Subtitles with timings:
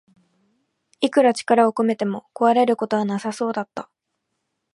[0.99, 3.87] いくら力を込めても壊れることはなさそうだった